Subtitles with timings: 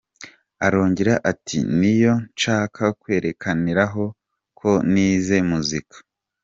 [0.65, 4.03] Arongera ati “Niyo nshaka kwerekaniraho
[4.59, 5.97] ko nize muzika.